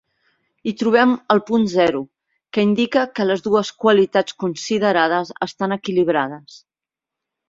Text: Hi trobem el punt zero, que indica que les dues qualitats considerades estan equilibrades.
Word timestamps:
Hi 0.69 0.71
trobem 0.81 1.11
el 1.33 1.41
punt 1.49 1.65
zero, 1.73 1.99
que 2.57 2.63
indica 2.67 3.03
que 3.19 3.27
les 3.31 3.43
dues 3.47 3.71
qualitats 3.83 4.35
considerades 4.45 5.33
estan 5.47 5.77
equilibrades. 5.77 6.57